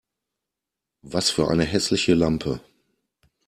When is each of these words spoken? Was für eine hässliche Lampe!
Was 1.03 1.29
für 1.29 1.49
eine 1.49 1.61
hässliche 1.63 2.15
Lampe! 2.15 2.59